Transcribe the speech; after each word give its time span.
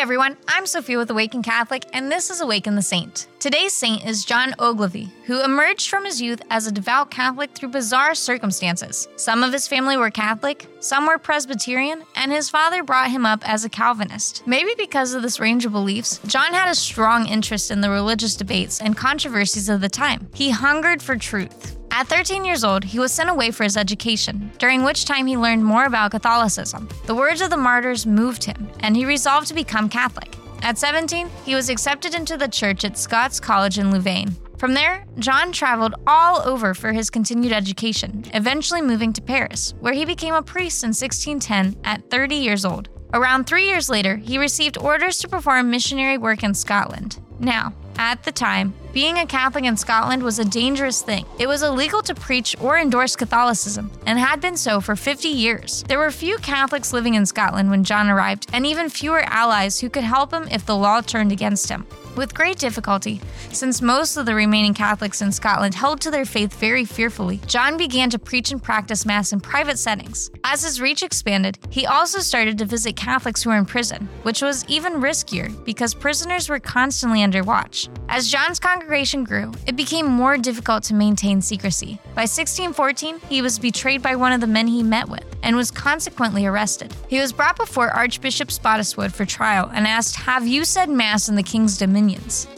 everyone, 0.00 0.34
I'm 0.48 0.64
Sophia 0.64 0.96
with 0.96 1.10
Awaken 1.10 1.42
Catholic, 1.42 1.84
and 1.92 2.10
this 2.10 2.30
is 2.30 2.40
Awaken 2.40 2.74
the 2.74 2.80
Saint. 2.80 3.26
Today's 3.38 3.74
saint 3.74 4.06
is 4.06 4.24
John 4.24 4.54
Ogilvie, 4.58 5.12
who 5.26 5.44
emerged 5.44 5.90
from 5.90 6.06
his 6.06 6.22
youth 6.22 6.40
as 6.48 6.66
a 6.66 6.72
devout 6.72 7.10
Catholic 7.10 7.50
through 7.50 7.68
bizarre 7.68 8.14
circumstances. 8.14 9.08
Some 9.16 9.42
of 9.42 9.52
his 9.52 9.68
family 9.68 9.98
were 9.98 10.10
Catholic, 10.10 10.66
some 10.80 11.06
were 11.06 11.18
Presbyterian, 11.18 12.02
and 12.16 12.32
his 12.32 12.48
father 12.48 12.82
brought 12.82 13.10
him 13.10 13.26
up 13.26 13.46
as 13.46 13.66
a 13.66 13.68
Calvinist. 13.68 14.42
Maybe 14.46 14.70
because 14.78 15.12
of 15.12 15.20
this 15.20 15.38
range 15.38 15.66
of 15.66 15.72
beliefs, 15.72 16.18
John 16.26 16.54
had 16.54 16.70
a 16.70 16.74
strong 16.74 17.28
interest 17.28 17.70
in 17.70 17.82
the 17.82 17.90
religious 17.90 18.36
debates 18.36 18.80
and 18.80 18.96
controversies 18.96 19.68
of 19.68 19.82
the 19.82 19.90
time. 19.90 20.30
He 20.32 20.48
hungered 20.48 21.02
for 21.02 21.18
truth. 21.18 21.76
At 21.90 22.06
13 22.06 22.44
years 22.44 22.64
old, 22.64 22.84
he 22.84 22.98
was 22.98 23.12
sent 23.12 23.30
away 23.30 23.50
for 23.50 23.64
his 23.64 23.76
education, 23.76 24.50
during 24.58 24.84
which 24.84 25.04
time 25.04 25.26
he 25.26 25.36
learned 25.36 25.64
more 25.64 25.84
about 25.84 26.12
Catholicism. 26.12 26.88
The 27.06 27.14
words 27.14 27.40
of 27.40 27.50
the 27.50 27.56
martyrs 27.56 28.06
moved 28.06 28.44
him, 28.44 28.68
and 28.80 28.96
he 28.96 29.04
resolved 29.04 29.48
to 29.48 29.54
become 29.54 29.88
Catholic. 29.88 30.36
At 30.62 30.78
17, 30.78 31.28
he 31.44 31.54
was 31.54 31.68
accepted 31.68 32.14
into 32.14 32.36
the 32.36 32.48
church 32.48 32.84
at 32.84 32.98
Scots 32.98 33.40
College 33.40 33.78
in 33.78 33.90
Louvain. 33.90 34.36
From 34.58 34.74
there, 34.74 35.06
John 35.18 35.52
traveled 35.52 35.94
all 36.06 36.42
over 36.46 36.74
for 36.74 36.92
his 36.92 37.08
continued 37.08 37.52
education, 37.52 38.24
eventually 38.34 38.82
moving 38.82 39.12
to 39.14 39.22
Paris, 39.22 39.74
where 39.80 39.94
he 39.94 40.04
became 40.04 40.34
a 40.34 40.42
priest 40.42 40.84
in 40.84 40.88
1610 40.88 41.80
at 41.84 42.10
30 42.10 42.34
years 42.34 42.64
old. 42.64 42.90
Around 43.12 43.46
three 43.46 43.66
years 43.66 43.88
later, 43.88 44.16
he 44.16 44.38
received 44.38 44.78
orders 44.78 45.18
to 45.18 45.28
perform 45.28 45.70
missionary 45.70 46.18
work 46.18 46.42
in 46.42 46.54
Scotland. 46.54 47.20
Now, 47.38 47.74
at 47.96 48.22
the 48.22 48.32
time, 48.32 48.74
being 48.92 49.18
a 49.18 49.26
Catholic 49.26 49.64
in 49.64 49.76
Scotland 49.76 50.22
was 50.22 50.38
a 50.38 50.44
dangerous 50.44 51.02
thing. 51.02 51.24
It 51.38 51.46
was 51.46 51.62
illegal 51.62 52.02
to 52.02 52.14
preach 52.14 52.56
or 52.60 52.78
endorse 52.78 53.16
Catholicism, 53.16 53.90
and 54.06 54.18
had 54.18 54.40
been 54.40 54.56
so 54.56 54.80
for 54.80 54.96
50 54.96 55.28
years. 55.28 55.84
There 55.88 55.98
were 55.98 56.10
few 56.10 56.38
Catholics 56.38 56.92
living 56.92 57.14
in 57.14 57.26
Scotland 57.26 57.70
when 57.70 57.84
John 57.84 58.08
arrived, 58.08 58.48
and 58.52 58.66
even 58.66 58.88
fewer 58.88 59.20
allies 59.20 59.78
who 59.78 59.88
could 59.88 60.04
help 60.04 60.32
him 60.32 60.48
if 60.50 60.66
the 60.66 60.76
law 60.76 61.00
turned 61.00 61.32
against 61.32 61.68
him. 61.68 61.86
With 62.16 62.34
great 62.34 62.58
difficulty, 62.58 63.20
since 63.52 63.80
most 63.80 64.16
of 64.16 64.26
the 64.26 64.34
remaining 64.34 64.74
Catholics 64.74 65.22
in 65.22 65.30
Scotland 65.30 65.74
held 65.74 66.00
to 66.00 66.10
their 66.10 66.24
faith 66.24 66.52
very 66.54 66.84
fearfully, 66.84 67.40
John 67.46 67.76
began 67.76 68.10
to 68.10 68.18
preach 68.18 68.50
and 68.50 68.60
practice 68.60 69.06
Mass 69.06 69.32
in 69.32 69.40
private 69.40 69.78
settings. 69.78 70.28
As 70.42 70.64
his 70.64 70.80
reach 70.80 71.04
expanded, 71.04 71.58
he 71.70 71.86
also 71.86 72.18
started 72.18 72.58
to 72.58 72.64
visit 72.64 72.96
Catholics 72.96 73.42
who 73.42 73.50
were 73.50 73.56
in 73.56 73.64
prison, 73.64 74.08
which 74.24 74.42
was 74.42 74.64
even 74.66 74.94
riskier 74.94 75.64
because 75.64 75.94
prisoners 75.94 76.48
were 76.48 76.58
constantly 76.58 77.22
under 77.22 77.44
watch. 77.44 77.88
As 78.08 78.28
John's 78.28 78.58
congregation 78.80 79.24
grew, 79.24 79.52
it 79.66 79.76
became 79.76 80.06
more 80.06 80.38
difficult 80.38 80.82
to 80.82 80.94
maintain 80.94 81.42
secrecy. 81.42 82.00
By 82.14 82.22
1614, 82.22 83.20
he 83.28 83.42
was 83.42 83.58
betrayed 83.58 84.02
by 84.02 84.16
one 84.16 84.32
of 84.32 84.40
the 84.40 84.46
men 84.46 84.66
he 84.66 84.82
met 84.82 85.06
with 85.06 85.24
and 85.42 85.54
was 85.54 85.70
consequently 85.70 86.46
arrested. 86.46 86.94
He 87.08 87.20
was 87.20 87.30
brought 87.32 87.56
before 87.56 87.90
Archbishop 87.90 88.48
Spottiswoode 88.48 89.12
for 89.12 89.26
trial 89.26 89.70
and 89.74 89.86
asked, 89.86 90.16
Have 90.16 90.46
you 90.46 90.64
said 90.64 90.88
Mass 90.88 91.28
in 91.28 91.34
the 91.34 91.42
King's 91.42 91.76
dominions? 91.76 92.48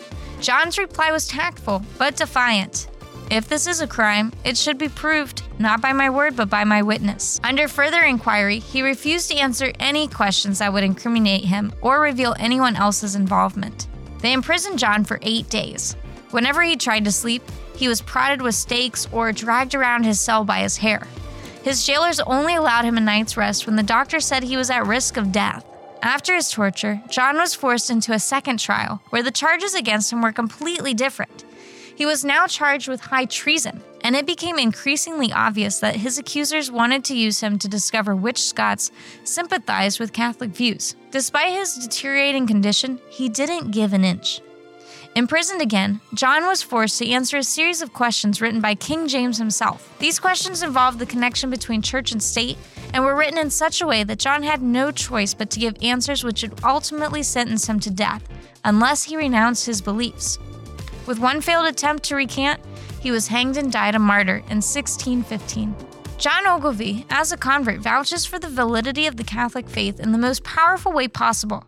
John's 0.41 0.79
reply 0.79 1.11
was 1.11 1.27
tactful, 1.27 1.83
but 1.99 2.17
defiant. 2.17 2.87
If 3.29 3.49
this 3.49 3.67
is 3.67 3.81
a 3.81 3.87
crime, 3.89 4.33
it 4.45 4.57
should 4.57 4.79
be 4.79 4.89
proved, 4.89 5.43
not 5.59 5.81
by 5.81 5.93
my 5.93 6.09
word, 6.09 6.37
but 6.37 6.49
by 6.49 6.63
my 6.63 6.83
witness. 6.83 7.41
Under 7.43 7.67
further 7.67 8.03
inquiry, 8.03 8.61
he 8.61 8.83
refused 8.83 9.29
to 9.31 9.39
answer 9.39 9.73
any 9.81 10.07
questions 10.07 10.61
that 10.61 10.73
would 10.73 10.85
incriminate 10.85 11.47
him 11.47 11.73
or 11.81 12.01
reveal 12.01 12.37
anyone 12.39 12.77
else's 12.77 13.17
involvement. 13.17 13.89
They 14.21 14.33
imprisoned 14.33 14.79
John 14.79 15.03
for 15.03 15.19
eight 15.23 15.49
days. 15.51 15.97
Whenever 16.33 16.63
he 16.63 16.77
tried 16.77 17.05
to 17.05 17.13
sleep, 17.13 17.43
he 17.77 17.89
was 17.89 18.01
prodded 18.01 18.43
with 18.43 18.55
stakes 18.55 19.07
or 19.13 19.33
dragged 19.33 19.75
around 19.75 20.05
his 20.05 20.21
cell 20.21 20.45
by 20.45 20.61
his 20.61 20.79
hair. 20.79 21.07
His 21.63 21.87
jailers 21.87 22.21
only 22.21 22.57
allowed 22.57 22.85
him 22.85 22.97
a 22.97 23.01
night's 23.01 23.37
rest 23.37 23.67
when 23.67 23.77
the 23.77 23.83
doctor 23.83 24.19
said 24.19 24.43
he 24.43 24.57
was 24.57 24.71
at 24.71 24.87
risk 24.87 25.17
of 25.17 25.31
death. 25.31 25.65
After 26.03 26.35
his 26.35 26.51
torture, 26.51 27.01
John 27.09 27.37
was 27.37 27.55
forced 27.55 27.91
into 27.91 28.13
a 28.13 28.19
second 28.19 28.59
trial, 28.59 29.01
where 29.11 29.23
the 29.23 29.31
charges 29.31 29.75
against 29.75 30.13
him 30.13 30.21
were 30.21 30.33
completely 30.33 30.95
different. 30.95 31.45
He 31.95 32.07
was 32.07 32.25
now 32.25 32.47
charged 32.47 32.89
with 32.89 33.01
high 33.01 33.27
treason, 33.27 33.83
and 34.01 34.17
it 34.17 34.27
became 34.27 34.59
increasingly 34.59 35.33
obvious 35.33 35.79
that 35.79 35.97
his 35.97 36.19
accusers 36.19 36.73
wanted 36.73 37.05
to 37.05 37.17
use 37.17 37.41
him 37.41 37.59
to 37.59 37.69
discover 37.69 38.17
which 38.17 38.43
Scots 38.43 38.91
sympathized 39.23 40.01
with 40.01 40.13
Catholic 40.13 40.51
views. 40.51 40.97
Despite 41.11 41.53
his 41.53 41.75
deteriorating 41.75 42.47
condition, 42.47 42.99
he 43.09 43.29
didn't 43.29 43.71
give 43.71 43.93
an 43.93 44.05
inch. 44.05 44.41
Imprisoned 45.15 45.61
again, 45.61 46.01
John 46.15 46.47
was 46.47 46.63
forced 46.63 46.99
to 46.99 47.11
answer 47.11 47.37
a 47.37 47.43
series 47.43 47.83
of 47.83 47.93
questions 47.93 48.41
written 48.41 48.63
by 48.63 48.75
King 48.75 49.07
James 49.07 49.37
himself. 49.37 49.95
These 49.99 50.19
questions 50.19 50.63
involved 50.63 50.99
the 50.99 51.05
connection 51.05 51.51
between 51.51 51.83
church 51.83 52.13
and 52.13 52.23
state 52.23 52.57
and 52.95 53.05
were 53.05 53.15
written 53.15 53.37
in 53.37 53.51
such 53.51 53.83
a 53.83 53.87
way 53.87 54.05
that 54.05 54.19
John 54.19 54.43
had 54.43 54.63
no 54.63 54.91
choice 54.91 55.35
but 55.35 55.51
to 55.51 55.61
give 55.61 55.77
answers 55.83 56.25
which 56.25 56.43
would 56.43 56.65
ultimately 56.65 57.23
sentence 57.23 57.69
him 57.69 57.79
to 57.81 57.91
death, 57.91 58.27
unless 58.65 59.05
he 59.05 59.19
renounced 59.19 59.67
his 59.67 59.83
beliefs. 59.83 60.39
With 61.07 61.19
one 61.19 61.43
failed 61.43 61.67
attempt 61.67 62.05
to 62.05 62.17
recant, 62.17 62.61
he 63.03 63.11
was 63.11 63.29
hanged 63.29 63.59
and 63.59 63.71
died 63.71 63.95
a 63.95 63.99
martyr 63.99 64.37
in 64.37 64.63
1615. 64.63 65.77
John 66.17 66.47
Ogilvie, 66.47 67.05
as 67.11 67.33
a 67.33 67.37
convert, 67.37 67.81
vouches 67.81 68.25
for 68.25 68.39
the 68.39 68.49
validity 68.49 69.07
of 69.07 69.17
the 69.17 69.25
Catholic 69.25 69.69
faith 69.69 70.01
in 70.01 70.13
the 70.13 70.19
most 70.19 70.43
powerful 70.43 70.93
way 70.93 71.07
possible. 71.07 71.67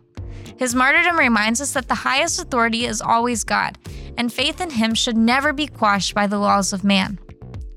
His 0.57 0.75
martyrdom 0.75 1.17
reminds 1.17 1.61
us 1.61 1.73
that 1.73 1.87
the 1.87 1.95
highest 1.95 2.41
authority 2.41 2.85
is 2.85 3.01
always 3.01 3.43
God, 3.43 3.77
and 4.17 4.31
faith 4.31 4.61
in 4.61 4.69
Him 4.69 4.93
should 4.93 5.17
never 5.17 5.53
be 5.53 5.67
quashed 5.67 6.13
by 6.13 6.27
the 6.27 6.39
laws 6.39 6.73
of 6.73 6.83
man. 6.83 7.19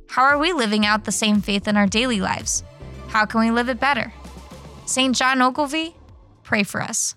How 0.09 0.23
are 0.25 0.39
we 0.39 0.53
living 0.53 0.87
out 0.87 1.05
the 1.05 1.13
same 1.13 1.41
faith 1.41 1.69
in 1.69 1.77
our 1.77 1.87
daily 1.87 2.21
lives? 2.21 2.65
How 3.09 3.25
can 3.25 3.41
we 3.41 3.51
live 3.51 3.69
it 3.69 3.81
better? 3.81 4.13
St. 4.87 5.15
John 5.15 5.43
Ogilvie, 5.43 5.97
pray 6.43 6.63
for 6.63 6.81
us. 6.81 7.15